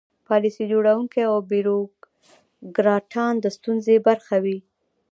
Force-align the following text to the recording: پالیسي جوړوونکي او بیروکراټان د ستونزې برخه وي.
پالیسي 0.27 0.63
جوړوونکي 0.71 1.21
او 1.29 1.35
بیروکراټان 1.51 3.33
د 3.39 3.45
ستونزې 3.57 3.95
برخه 4.07 4.35
وي. 4.43 4.57